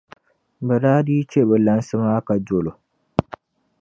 bɛ 0.65 0.75
daa 0.83 0.99
dii 1.05 1.27
chɛ 1.31 1.41
bɛ 1.49 1.55
lansi 1.65 1.93
maa 2.01 2.25
ka 2.27 2.33
dol’ 2.47 2.65
o. 2.71 2.73